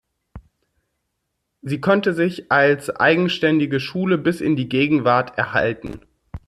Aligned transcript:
Sie 1.61 1.79
konnte 1.79 2.15
sich 2.15 2.51
als 2.51 2.89
eigenständige 2.89 3.79
Schule 3.79 4.17
bis 4.17 4.41
in 4.41 4.55
die 4.55 4.67
Gegenwart 4.67 5.37
erhalten. 5.37 5.99